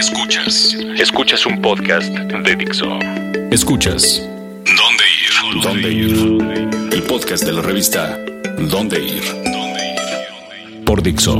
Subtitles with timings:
[0.00, 0.74] Escuchas.
[0.96, 2.86] Escuchas un podcast de Dixo.
[3.50, 4.26] Escuchas.
[4.64, 5.62] ¿Dónde ir?
[5.62, 6.90] ¿Dónde ir?
[6.90, 8.18] El podcast de la revista
[8.58, 9.22] ¿Dónde ir?
[10.86, 11.38] Por Dixo.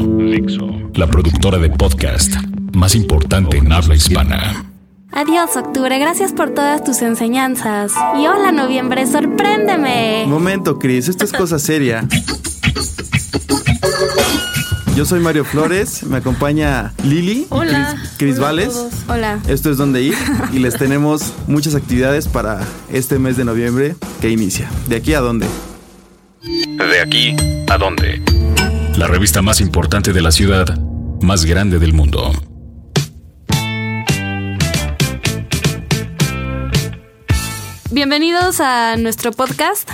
[0.92, 2.34] La productora de podcast
[2.74, 4.67] más importante en habla hispana.
[5.11, 5.99] Adiós, octubre.
[5.99, 7.95] Gracias por todas tus enseñanzas.
[8.19, 9.06] Y hola, noviembre.
[9.06, 10.27] Sorpréndeme.
[10.27, 11.08] Momento, Cris.
[11.08, 12.06] Esto es cosa seria.
[14.96, 17.95] Yo soy Mario Flores, me acompaña Lili, Hola.
[17.96, 18.86] Cris, Cris Hola Vales.
[19.09, 19.38] Hola.
[19.48, 20.14] Esto es donde ir
[20.52, 22.60] y les tenemos muchas actividades para
[22.92, 24.68] este mes de noviembre que inicia.
[24.88, 25.46] ¿De aquí a dónde?
[26.42, 27.36] ¿De aquí
[27.68, 28.22] a dónde?
[28.96, 30.78] La revista más importante de la ciudad,
[31.22, 32.32] más grande del mundo.
[37.90, 39.90] Bienvenidos a nuestro podcast.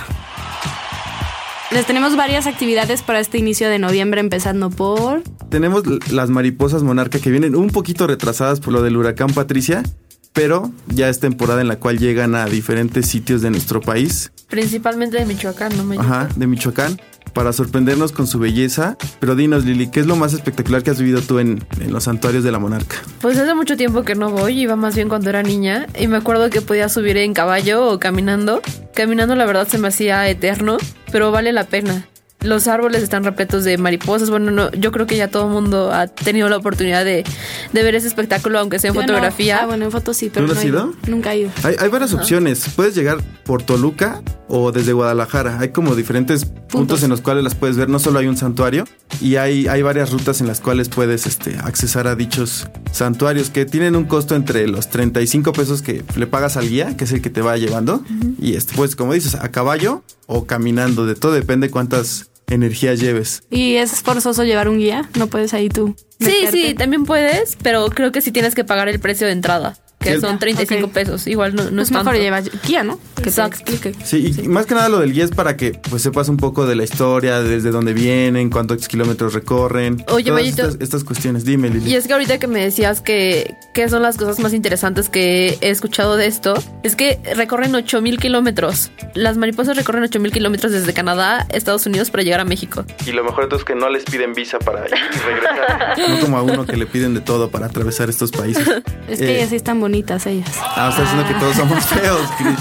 [1.69, 5.21] Les tenemos varias actividades para este inicio de noviembre, empezando por.
[5.49, 9.83] Tenemos las mariposas monarca que vienen un poquito retrasadas por lo del huracán Patricia,
[10.31, 15.17] pero ya es temporada en la cual llegan a diferentes sitios de nuestro país, Principalmente
[15.17, 17.01] de Michoacán, ¿no me ajá, de Michoacán,
[17.33, 18.97] para sorprendernos con su belleza.
[19.19, 22.05] Pero dinos, Lili, ¿qué es lo más espectacular que has vivido tú en, en los
[22.05, 22.97] santuarios de la monarca?
[23.21, 26.17] Pues hace mucho tiempo que no voy, iba más bien cuando era niña y me
[26.17, 28.61] acuerdo que podía subir en caballo o caminando.
[28.93, 30.77] Caminando la verdad se me hacía eterno,
[31.11, 32.07] pero vale la pena.
[32.47, 34.29] Los árboles están repletos de mariposas.
[34.29, 37.25] Bueno, no, yo creo que ya todo el mundo ha tenido la oportunidad de,
[37.73, 39.07] de ver ese espectáculo, aunque sea en Yo no.
[39.07, 39.59] fotografía.
[39.63, 40.47] Ah, bueno, en fotos sí, pero.
[40.47, 40.93] ¿Tú no has he ido?
[41.07, 41.51] Nunca he ido.
[41.63, 42.63] Hay, hay varias opciones.
[42.75, 45.59] Puedes llegar por Toluca o desde Guadalajara.
[45.59, 47.89] Hay como diferentes puntos, en los cuales las puedes ver.
[47.89, 48.85] No solo hay un santuario
[49.19, 53.65] y hay, hay varias rutas en las cuales puedes este, accesar a dichos santuarios que
[53.65, 57.21] tienen un costo entre los 35 pesos que le pagas al guía, que es el
[57.21, 58.03] que te va llevando.
[58.39, 61.05] Y este, pues como dices, a caballo o caminando.
[61.05, 63.43] De todo depende cuántas energías lleves.
[63.49, 65.09] ¿Y es forzoso llevar un guía?
[65.17, 65.95] ¿No puedes ahí tú?
[66.19, 69.77] Sí, sí, también puedes, pero creo que sí tienes que pagar el precio de entrada,
[70.15, 70.91] que son 35 Ok.
[70.93, 71.27] pesos.
[71.27, 72.19] Igual no, no Pues es mejor tanto.
[72.21, 72.99] llevar guía, ¿no?
[73.15, 73.57] Que te Exacto.
[73.61, 73.93] explique.
[74.05, 76.65] Sí, y más que nada lo del guía es para que pues sepas un poco
[76.65, 80.03] de la historia, desde dónde vienen, cuántos kilómetros recorren.
[80.09, 80.63] Oye, Mayito.
[80.63, 81.45] estas, estas cuestiones.
[81.45, 81.91] Dime, Lili.
[81.91, 85.57] Y es que ahorita que me decías que, que son las cosas más interesantes que
[85.61, 86.53] he escuchado de esto,
[86.83, 88.91] es que recorren 8000 kilómetros.
[89.13, 92.85] Las mariposas recorren 8000 kilómetros desde Canadá, Estados Unidos para llegar a México.
[93.05, 95.97] Y lo mejor de todo es que no les piden visa para ir y regresar.
[96.09, 98.67] no como a uno que le piden de todo para atravesar estos países.
[99.07, 100.49] Es que Eh, ellas sí están bonitas, ellas.
[100.75, 102.57] Ah, está diciendo que todos somos feos, Chris.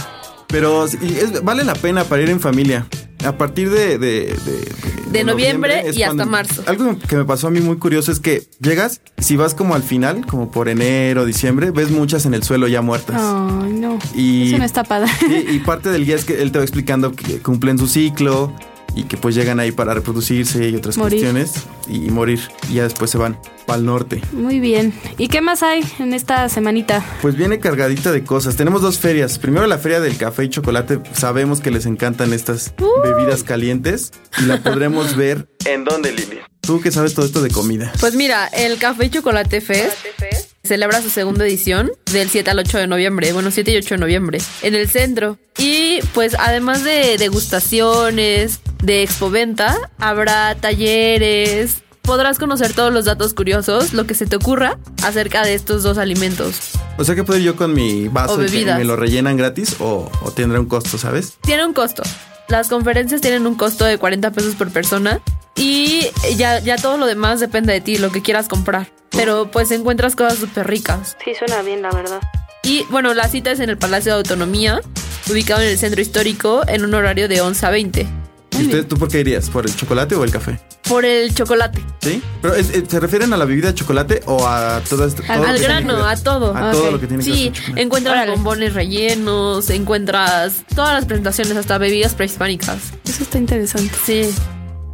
[0.49, 2.87] Pero sí, es- vale la pena para ir en familia.
[3.25, 3.99] A partir de...
[3.99, 4.37] De,
[5.11, 6.63] De noviembre y hasta marzo.
[6.67, 9.83] Algo que me pasó a mí muy curioso es que llegas, si vas como al
[9.83, 13.17] final, como por enero, diciembre, ves muchas en el suelo ya muertas.
[13.21, 13.99] Ay, no.
[14.15, 15.11] Y- Eso no está padre.
[15.29, 18.53] Y, y parte del guía es que él te va explicando que cumplen su ciclo
[18.97, 21.21] y que pues llegan ahí para reproducirse y otras Morir.
[21.21, 21.53] cuestiones
[21.87, 22.41] y, morir.
[22.69, 24.21] Y ya después se van para el norte.
[24.33, 24.93] Muy bien.
[25.19, 27.05] ¿Y qué más hay en esta semanita?
[27.23, 28.57] Pues viene cargadita de cosas.
[28.57, 29.39] Tenemos dos ferias.
[29.39, 31.01] Primero la feria del café y chocolate.
[31.13, 32.75] Sabemos que les encantan estas
[33.05, 35.49] bebidas calientes y la podremos ver.
[35.67, 36.39] ¿En dónde, Lili?
[36.61, 37.93] Tú que sabes todo esto de comida.
[38.01, 39.99] Pues mira, el Café y Chocolate Fest
[40.67, 43.99] celebra su segunda edición del 7 al 8 de noviembre, bueno, 7 y 8 de
[43.99, 45.39] noviembre, en el centro.
[45.59, 51.83] Y pues además de degustaciones, de expoventa, habrá talleres.
[52.03, 55.99] Podrás conocer todos los datos curiosos, lo que se te ocurra acerca de estos dos
[55.99, 56.73] alimentos.
[56.99, 59.77] O sea que puedo ir yo con mi vaso y que me lo rellenan gratis
[59.81, 61.35] o, o tendrá un costo, ¿sabes?
[61.43, 62.05] Tiene un costo.
[62.49, 65.21] Las conferencias tienen un costo de 40 pesos por persona
[65.57, 66.07] y
[66.37, 68.89] ya, ya todo lo demás depende de ti, lo que quieras comprar.
[69.17, 71.17] Pero pues encuentras cosas súper ricas.
[71.25, 72.21] Sí, suena bien, la verdad.
[72.63, 74.81] Y bueno, la cita es en el Palacio de Autonomía,
[75.31, 78.07] ubicado en el centro histórico, en un horario de 11 a 20.
[78.59, 79.51] ¿Y usted, tú por qué irías?
[79.51, 80.59] ¿Por el chocolate o el café?
[80.89, 81.81] Por el chocolate.
[82.01, 82.23] ¿Sí?
[82.41, 85.23] ¿Pero es- es- se refieren a la bebida de chocolate o a todo esto?
[85.23, 86.57] todo lo al que grano, a todo.
[86.57, 88.33] A todo lo que tiene que ver Sí, encuentras Órale.
[88.33, 92.79] bombones rellenos, encuentras todas las presentaciones, hasta bebidas prehispánicas.
[93.05, 93.93] Eso está interesante.
[94.05, 94.23] Sí.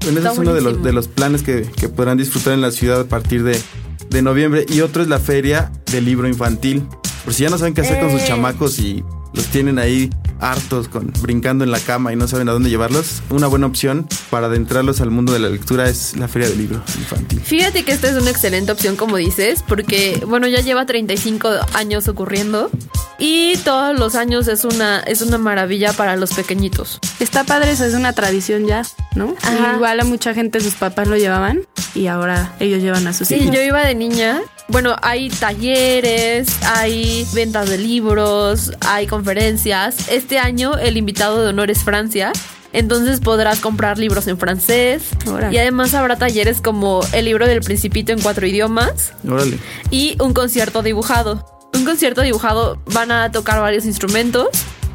[0.01, 2.63] Bueno, ese Está es uno de los, de los planes que, que podrán disfrutar en
[2.63, 3.61] la ciudad a partir de,
[4.13, 4.67] de noviembre.
[4.69, 6.87] Y otro es la feria del libro infantil.
[7.25, 8.27] Por si ya no saben qué hacer con sus Eh.
[8.29, 9.05] chamacos y
[9.35, 10.11] los tienen ahí
[10.43, 14.07] hartos con brincando en la cama y no saben a dónde llevarlos, una buena opción
[14.31, 17.41] para adentrarlos al mundo de la lectura es la feria del libro infantil.
[17.41, 22.09] Fíjate que esta es una excelente opción, como dices, porque, bueno, ya lleva 35 años
[22.09, 22.71] ocurriendo
[23.19, 26.99] y todos los años es una, es una maravilla para los pequeñitos.
[27.21, 28.83] Está padre, eso es una tradición ya,
[29.15, 29.35] ¿no?
[29.43, 29.75] Ajá.
[29.77, 31.61] Igual a mucha gente sus papás lo llevaban
[31.95, 33.55] y ahora ellos llevan a sus Sí, hijos.
[33.55, 34.41] yo iba de niña.
[34.73, 40.09] Bueno, hay talleres, hay ventas de libros, hay conferencias.
[40.09, 42.33] Este año el invitado de honor es Francia
[42.73, 45.11] Entonces podrás comprar libros en francés.
[45.51, 49.59] Y además habrá talleres como el libro del Principito en cuatro idiomas Órale.
[49.91, 51.69] y un concierto dibujado.
[51.75, 54.49] Un concierto dibujado van a tocar varios instrumentos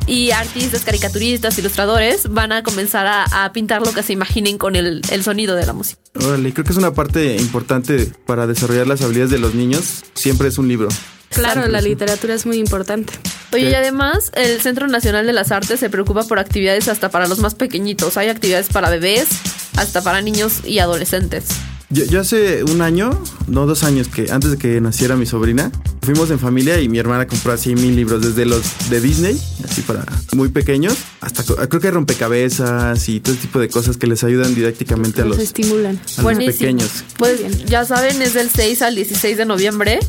[0.07, 4.75] y artistas, caricaturistas, ilustradores van a comenzar a, a pintar lo que se imaginen con
[4.75, 6.01] el, el sonido de la música.
[6.15, 10.03] Órale, creo que es una parte importante para desarrollar las habilidades de los niños.
[10.13, 10.87] Siempre es un libro.
[11.29, 13.13] Claro, la literatura es muy importante.
[13.51, 17.27] Oye, y además el Centro Nacional de las Artes se preocupa por actividades hasta para
[17.27, 18.15] los más pequeñitos.
[18.17, 19.27] Hay actividades para bebés,
[19.75, 21.45] hasta para niños y adolescentes.
[21.89, 23.09] Yo, yo hace un año,
[23.47, 26.97] no dos años, que antes de que naciera mi sobrina, fuimos en familia y mi
[26.99, 30.03] hermana compró así mil libros, desde los de Disney, así para
[30.33, 34.53] muy pequeños, hasta creo que rompecabezas y todo ese tipo de cosas que les ayudan
[34.53, 35.97] didácticamente a los, estimulan.
[36.17, 36.89] a los pequeños.
[37.17, 39.99] Pues ya saben, es del 6 al 16 de noviembre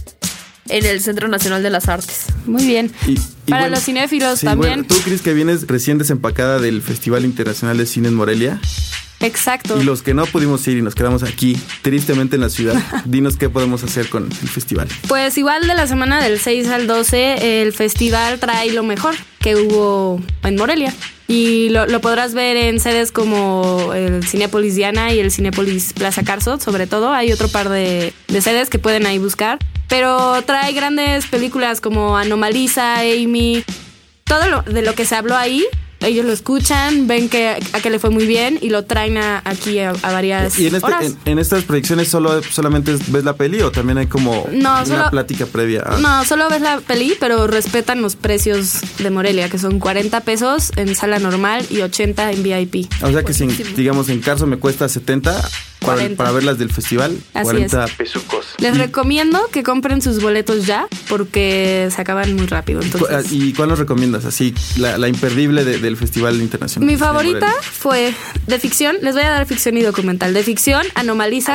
[0.69, 2.25] en el Centro Nacional de las Artes.
[2.45, 2.91] Muy bien.
[3.07, 4.81] Y- y Para bueno, los cinéfilos sí, también.
[4.83, 8.61] bueno, ¿Tú crees que vienes recién desempacada del Festival Internacional de Cine en Morelia?
[9.21, 9.81] Exacto.
[9.81, 13.37] Y los que no pudimos ir y nos quedamos aquí, tristemente en la ciudad, dinos
[13.37, 14.89] qué podemos hacer con el festival.
[15.09, 19.57] Pues igual de la semana del 6 al 12, el festival trae lo mejor que
[19.57, 20.95] hubo en Morelia.
[21.27, 26.23] Y lo, lo podrás ver en sedes como el Cinépolis Diana y el Cinépolis Plaza
[26.23, 27.13] Carso, sobre todo.
[27.13, 29.59] Hay otro par de, de sedes que pueden ahí buscar.
[29.89, 33.65] Pero trae grandes películas como Anomaliza, Amy,
[34.25, 35.65] todo lo, de lo que se habló ahí.
[36.01, 39.43] Ellos lo escuchan, ven que a que le fue muy bien y lo traen a-
[39.45, 41.05] aquí a, a varias ¿Y en, este- horas.
[41.05, 44.87] en, en estas proyecciones solo solamente ves la peli o también hay como No, una
[44.87, 45.83] solo- plática previa?
[45.85, 50.21] a- No, solo ves la peli, pero respetan los precios de Morelia, que son 40
[50.21, 52.87] pesos en sala normal y 80 en VIP.
[53.03, 53.47] O sea que si,
[53.77, 55.49] digamos, en Carso me cuesta 70
[55.81, 56.17] para, 40.
[56.17, 58.47] para verlas del festival, Así 40 pesucos.
[58.59, 62.81] Les ¿Y, recomiendo que compren sus boletos ya, porque se acaban muy rápido.
[62.83, 64.25] Entonces, ¿Y cuál nos recomiendas?
[64.25, 66.87] Así, la, la imperdible de- del Festival Internacional.
[66.87, 68.13] mi favorita fue
[68.47, 68.97] de ficción.
[69.03, 70.35] Les voy a dar ficción y documental.
[70.35, 71.55] De ficción, Anomaliza,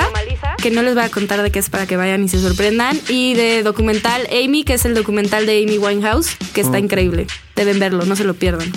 [0.62, 3.00] que no les voy a contar de qué es para que vayan y se sorprendan.
[3.10, 6.80] Y de documental, Amy, que es el documental de Amy Winehouse, que está Oh.
[6.80, 7.28] increíble.
[7.56, 8.72] Deben verlo, no se lo pierdan.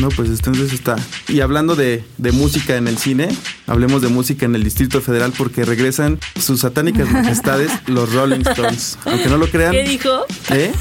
[0.00, 0.96] No, pues entonces está.
[1.28, 3.28] Y hablando de, de música en el cine,
[3.66, 8.98] hablemos de música en el Distrito Federal porque regresan sus satánicas majestades, los Rolling Stones.
[9.04, 9.72] Aunque no lo crean.
[9.72, 10.26] ¿Qué dijo?
[10.50, 10.72] ¿Eh?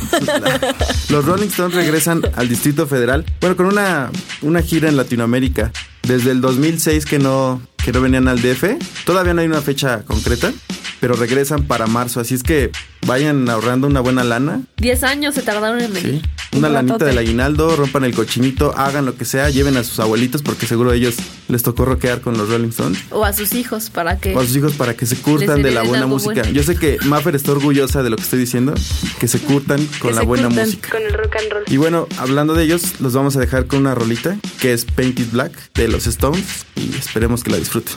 [1.09, 3.25] Los Rolling Stones regresan al Distrito Federal.
[3.39, 5.71] Bueno, con una, una gira en Latinoamérica.
[6.03, 8.77] Desde el 2006 que no, que no venían al DF.
[9.06, 10.51] Todavía no hay una fecha concreta,
[11.00, 12.19] pero regresan para marzo.
[12.19, 12.71] Así es que
[13.06, 14.62] vayan ahorrando una buena lana.
[14.78, 16.22] 10 años se tardaron en venir.
[16.22, 16.30] Sí.
[16.57, 17.10] Una Un lanita ratote.
[17.10, 20.92] del aguinaldo, rompan el cochinito, hagan lo que sea, lleven a sus abuelitos porque seguro
[20.92, 21.16] a ellos
[21.50, 23.00] les tocó rockear con los Rolling Stones.
[23.12, 24.34] O a sus hijos para que...
[24.36, 26.34] O a sus hijos para que se curtan de la buena música.
[26.34, 26.52] bueno.
[26.52, 28.74] Yo sé que Maffer está orgullosa de lo que estoy diciendo,
[29.19, 30.90] que se curtan con Que la buena música.
[30.92, 31.63] Con el rock and roll.
[31.68, 35.28] Y bueno, hablando de ellos, los vamos a dejar con una rolita que es Painted
[35.31, 37.96] Black de los Stones y esperemos que la disfruten.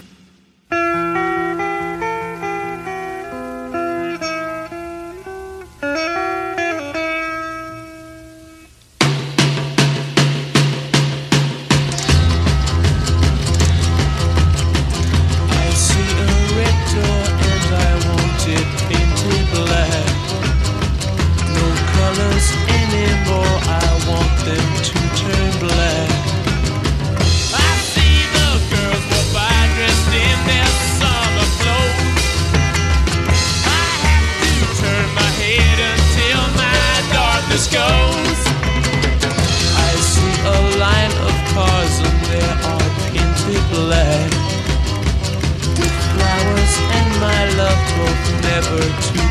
[48.60, 49.27] Never to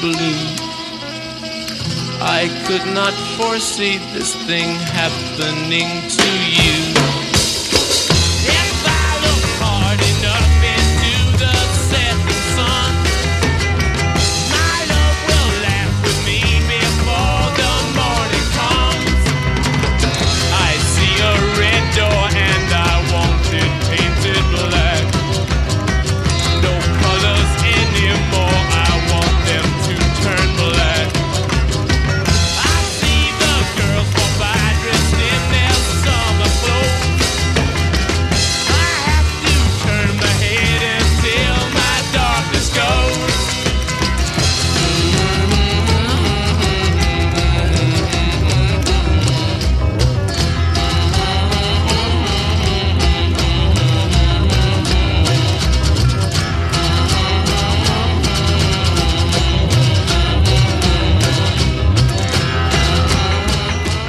[0.00, 0.38] blue.
[2.20, 6.93] I could not foresee this thing happening to you.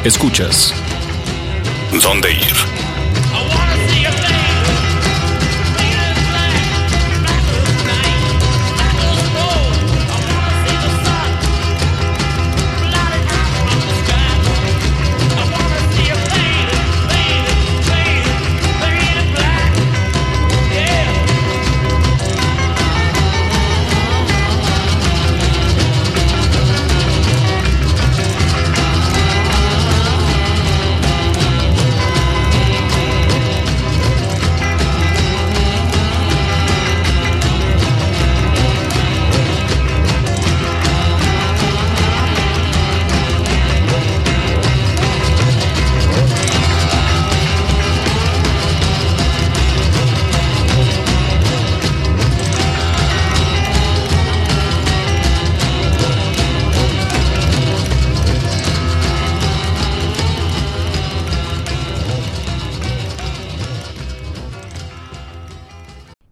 [0.05, 0.71] Escuchas
[2.03, 2.64] ¿Dónde ir?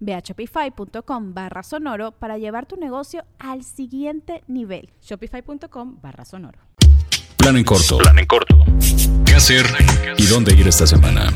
[0.00, 4.90] Ve a shopify.com barra sonoro para llevar tu negocio al siguiente nivel.
[5.02, 6.58] Shopify.com barra sonoro.
[7.36, 7.98] Plan en corto.
[7.98, 8.64] Plan en corto.
[9.24, 9.66] ¿Qué hacer
[10.16, 11.26] y dónde ir esta semana?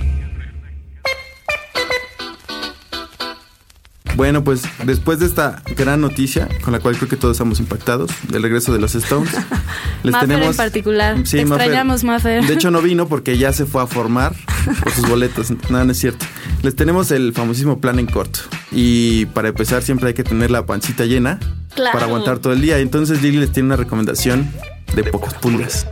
[4.17, 8.11] Bueno, pues después de esta gran noticia, con la cual creo que todos estamos impactados,
[8.29, 9.31] del regreso de los Stones,
[10.03, 10.51] les Maffer tenemos...
[10.53, 11.27] en particular.
[11.27, 12.47] Sí, Te extrañamos, Maffer.
[12.47, 14.35] De hecho no vino porque ya se fue a formar
[14.83, 15.51] por sus boletos.
[15.71, 16.25] Nada, no es cierto.
[16.63, 18.41] Les tenemos el famosísimo plan en corto.
[18.73, 21.39] Y para empezar siempre hay que tener la pancita llena
[21.75, 21.93] Claro.
[21.93, 22.79] para aguantar todo el día.
[22.79, 24.51] Entonces Lili les tiene una recomendación
[24.95, 25.87] de pocas pulgas.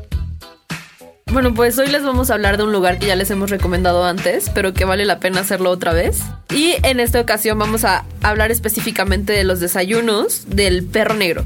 [1.32, 4.04] Bueno, pues hoy les vamos a hablar de un lugar que ya les hemos recomendado
[4.04, 6.20] antes, pero que vale la pena hacerlo otra vez.
[6.54, 11.44] Y en esta ocasión vamos a hablar específicamente de los desayunos del perro negro.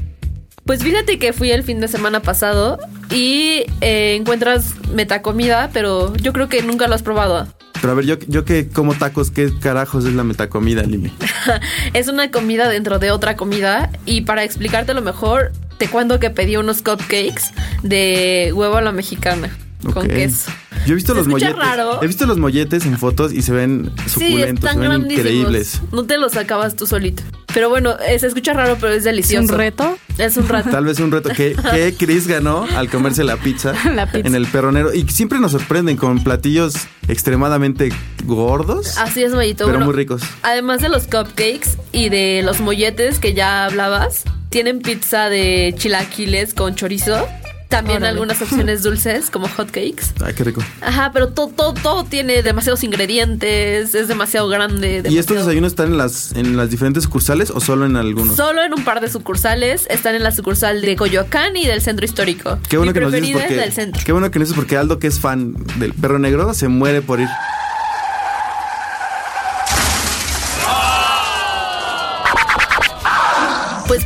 [0.69, 2.77] Pues fíjate que fui el fin de semana pasado
[3.09, 7.47] y eh, encuentras metacomida, pero yo creo que nunca lo has probado.
[7.81, 11.11] Pero a ver, yo, yo que como tacos, ¿qué carajos es la metacomida, Lili?
[11.95, 16.55] Es una comida dentro de otra comida y para explicártelo mejor, te cuento que pedí
[16.55, 17.45] unos cupcakes
[17.81, 19.49] de huevo a la mexicana
[19.91, 20.51] con queso.
[20.85, 21.55] Yo he visto Se los molletes.
[21.55, 22.03] raro.
[22.03, 25.81] He visto los molletes en fotos y se ven Sí, suculentos, están se ven increíbles.
[25.91, 27.23] No te los acabas tú solito.
[27.53, 29.51] Pero bueno, eh, se escucha raro, pero es ¿Es delicioso.
[29.53, 29.97] un reto?
[30.17, 30.69] Es un rato.
[30.69, 34.27] Tal vez un reto que, que Chris ganó al comerse la pizza, La pizza.
[34.27, 34.93] en el perronero.
[34.93, 36.75] Y siempre nos sorprenden con platillos
[37.07, 37.91] extremadamente
[38.25, 39.65] gordos, Así es, Mayito.
[39.65, 40.21] pero Bueno, muy ricos.
[40.43, 46.53] Además de los cupcakes y de los molletes que ya hablabas, tienen pizza de chilaquiles
[46.53, 47.27] con chorizo.
[47.69, 48.13] También Órale.
[48.13, 50.05] algunas opciones dulces como hotcakes.
[50.25, 50.63] Ay, qué rico.
[50.81, 55.03] Ajá, pero todo, todo, todo tiene demasiados ingredientes, es demasiado grande.
[55.07, 58.35] ¿Y estos desayunos están en las, en las diferentes sucursales o solo en algunos?
[58.35, 59.85] Solo en un par de sucursales.
[59.91, 62.57] Están en la sucursal de Coyoacán y del centro histórico.
[62.67, 63.55] Qué bueno Mi que nos dices porque.
[63.55, 64.01] del centro.
[64.03, 67.03] Qué bueno que nos dices porque Aldo, que es fan del perro negro, se muere
[67.03, 67.27] por ir.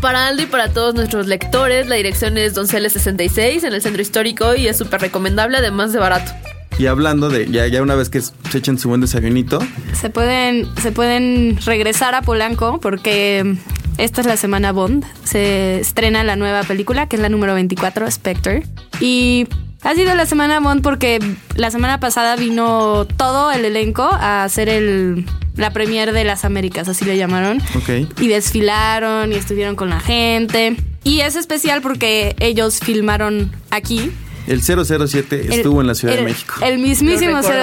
[0.04, 4.02] Para Aldo y para todos nuestros lectores, la dirección es Donceles 66 en el centro
[4.02, 6.30] histórico y es súper recomendable, además de barato.
[6.78, 9.60] Y hablando de, ya, ya una vez que se echen su buen desayunito,
[9.94, 13.56] Se pueden, se pueden regresar a Polanco porque
[13.98, 15.06] esta es la semana Bond.
[15.24, 18.64] Se estrena la nueva película, que es la número 24, Spectre.
[19.00, 19.48] Y
[19.84, 21.20] ha sido la semana Bond porque
[21.56, 25.26] la semana pasada vino todo el elenco a hacer el,
[25.56, 27.62] la premier de las Américas, así le llamaron.
[27.76, 28.20] ok.
[28.22, 30.76] Y desfilaron y estuvieron con la gente.
[31.04, 34.12] Y es especial porque ellos filmaron aquí.
[34.48, 36.56] El 007 El- estuvo en la Ciudad el- de México.
[36.62, 36.80] El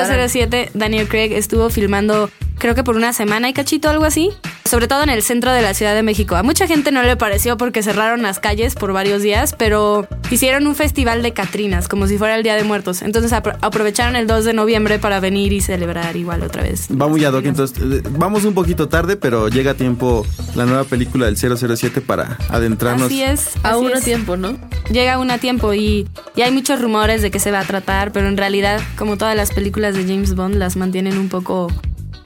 [0.06, 0.28] recordarán.
[0.28, 2.30] 007, Daniel Craig, estuvo filmando,
[2.60, 4.30] creo que por una semana y cachito, algo así.
[4.64, 6.36] sobre todo en el centro de la Ciudad de México.
[6.36, 10.64] A mucha gente no le pareció porque cerraron las calles por varios días, pero hicieron
[10.68, 13.02] un festival de Catrinas, como si fuera el Día de Muertos.
[13.02, 16.86] Entonces apro- aprovecharon el 2 de noviembre para venir y celebrar igual otra vez.
[16.90, 20.24] Va muy ad hoc, entonces eh, vamos un poquito tarde, pero llega a tiempo
[20.54, 23.06] la nueva película del 007 para adentrarnos.
[23.06, 23.50] Así es.
[23.64, 24.04] Aún así a es.
[24.04, 24.56] tiempo, ¿no?
[24.92, 28.12] Llega aún a tiempo y, y hay muchos rumores de que se va a tratar,
[28.12, 31.72] pero en realidad, como todas las películas de James Bond, las mantienen un poco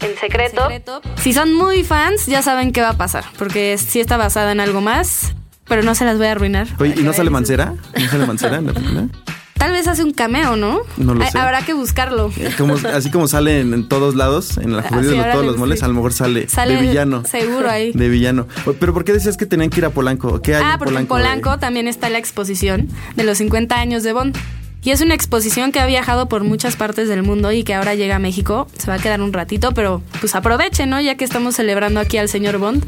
[0.04, 0.68] en secreto.
[1.16, 4.60] Si son muy fans, ya saben qué va a pasar, porque sí está basada en
[4.60, 5.32] algo más,
[5.68, 6.68] pero no se las voy a arruinar.
[6.78, 7.30] Oye, ¿y no sale.
[7.30, 7.74] Mancera?
[7.98, 9.08] ¿No sale Mancera en la película?
[9.54, 10.80] Tal vez hace un cameo, ¿no?
[10.98, 11.38] No lo sé.
[11.38, 12.30] Habrá que buscarlo.
[12.58, 15.56] Como- así como sale en, en todos lados, en la Así, juvenil de todos los
[15.56, 15.84] moles, sí.
[15.86, 17.22] a lo mejor sale, Sale de villano.
[17.24, 17.92] seguro ahí.
[17.94, 18.46] De villano.
[18.78, 20.42] Pero ¿por qué decías que tenían que ir a Polanco?
[20.42, 21.14] ¿Qué hay Ah, en porque en Polanco?
[21.48, 24.36] Polanco también está la exposición de los 50 años de Bond.
[24.84, 27.94] Y es una exposición que ha viajado por muchas partes del mundo y que ahora
[27.94, 28.68] llega a México.
[28.76, 31.00] Se va a quedar un ratito, pero pues aprovechen, ¿no?
[31.00, 32.84] Ya que estamos celebrando aquí al señor Bond.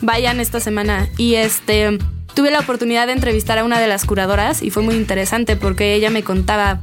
[0.00, 1.08] Vayan esta semana.
[1.18, 1.98] Y este
[2.34, 5.94] tuve la oportunidad de entrevistar a una de las curadoras y fue muy interesante porque
[5.94, 6.80] ella me contaba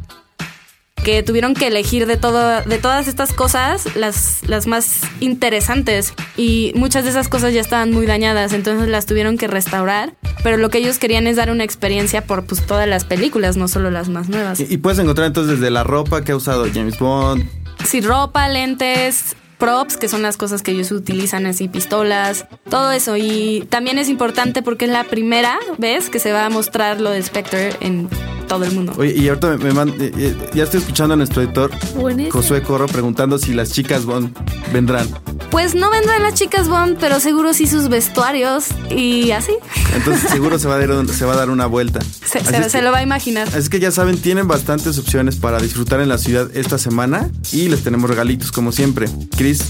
[1.03, 6.73] que tuvieron que elegir de todo de todas estas cosas las, las más interesantes y
[6.75, 10.15] muchas de esas cosas ya estaban muy dañadas entonces las tuvieron que restaurar
[10.47, 13.67] pero lo que ellos querían es dar una experiencia por pues todas las películas no
[13.67, 16.67] solo las más nuevas Y, y puedes encontrar entonces desde la ropa que ha usado
[16.73, 17.43] James Bond.
[17.83, 23.17] sí ropa lentes props que son las cosas que ellos utilizan así pistolas todo eso
[23.17, 27.11] y también es importante porque es la primera vez que se va a mostrar lo
[27.11, 28.07] de Spectre en
[28.47, 31.17] todo el mundo Oye, y ahorita me, me man- eh, eh, ya estoy escuchando a
[31.17, 32.31] nuestro editor Buenísimo.
[32.33, 34.35] Josué Corro preguntando si las chicas Bond
[34.73, 35.07] vendrán.
[35.51, 39.53] Pues no vendrán las chicas Bond, pero seguro sí sus vestuarios y así.
[39.95, 41.99] Entonces seguro se va a dar, se va a dar una vuelta.
[42.01, 43.47] Se, Así se- es se que- lo va a imaginar.
[43.55, 47.69] Así que ya saben, tienen bastantes opciones para disfrutar en la ciudad esta semana y
[47.69, 49.07] les tenemos regalitos como siempre.
[49.37, 49.61] Chris,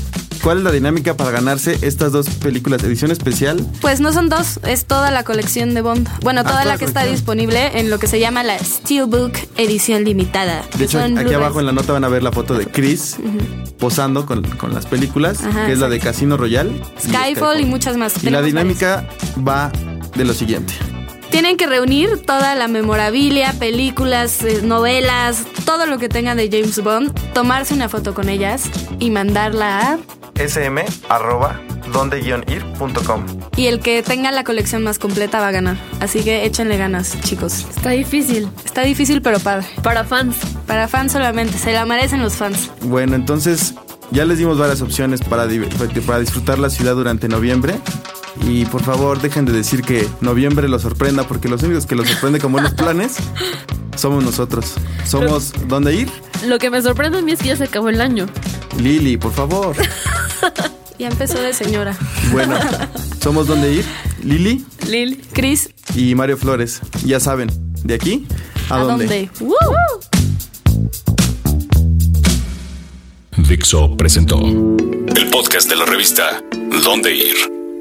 [0.47, 2.81] ¿cuál es la dinámica para ganarse estas dos películas?
[2.81, 3.67] Edición especial.
[3.81, 6.07] Pues no son dos, es toda la colección de Bond.
[6.21, 10.05] Bueno, Ah, toda la que está disponible en lo que se llama la Steelbook edición
[10.05, 10.63] limitada.
[10.77, 11.35] De hecho, aquí Blu-rays.
[11.35, 13.17] abajo en la nota van a ver la foto de Chris
[13.77, 16.81] posando con, con las películas, Ajá, que es la de Casino Royale.
[17.03, 18.23] y Skyfall y muchas más.
[18.23, 19.05] Y la dinámica
[19.45, 19.69] va
[20.15, 20.73] de lo siguiente.
[21.29, 26.81] Tienen que reunir toda la memorabilia, películas, eh, novelas, todo lo que tenga de James
[26.81, 28.63] Bond, tomarse una foto con ellas
[28.99, 29.97] y mandarla a...
[30.47, 31.61] sm arroba
[31.91, 35.77] donde-ir.com Y el que tenga la colección más completa va a ganar.
[35.99, 37.65] Así que échenle ganas, chicos.
[37.75, 38.49] Está difícil.
[38.65, 39.67] Está difícil pero padre.
[39.83, 40.35] Para fans.
[40.65, 42.71] Para fans solamente, se la merecen los fans.
[42.81, 43.73] Bueno, entonces
[44.11, 45.47] ya les dimos varias opciones para,
[46.05, 47.75] para disfrutar la ciudad durante noviembre.
[48.41, 52.07] Y por favor, dejen de decir que noviembre los sorprenda, porque los únicos que los
[52.07, 53.17] sorprende con buenos planes
[53.95, 54.73] somos nosotros.
[55.05, 56.09] Somos ¿Dónde ir?
[56.45, 58.27] Lo que me sorprende a mí es que ya se acabó el año.
[58.79, 59.75] Lili, por favor.
[60.99, 61.95] Ya empezó de señora.
[62.31, 62.55] Bueno,
[63.21, 63.85] somos ¿Dónde ir?
[64.23, 65.21] Lili Lil.
[65.31, 66.81] Chris, y Mario Flores.
[67.05, 67.49] Ya saben,
[67.83, 68.25] de aquí
[68.69, 69.05] a, ¿a dónde.
[69.05, 69.29] dónde?
[69.39, 69.55] ¡Woo!
[73.47, 76.41] Dixo presentó el podcast de la revista
[76.83, 77.56] Dónde Ir.